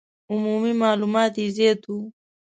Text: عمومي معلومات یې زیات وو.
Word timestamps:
عمومي 0.31 0.73
معلومات 0.83 1.33
یې 1.41 1.47
زیات 1.57 1.81
وو. 1.89 1.99